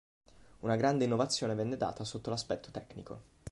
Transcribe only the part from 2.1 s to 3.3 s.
l'aspetto tecnico.